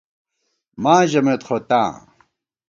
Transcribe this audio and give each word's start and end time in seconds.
ماں 0.83 1.01
ژَمېت 1.09 1.41
خو 1.47 1.57
تاں 1.69 1.89